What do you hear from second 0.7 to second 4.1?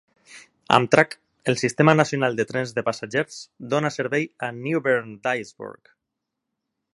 Amtrak, el sistema nacional de trens de passatgers, dona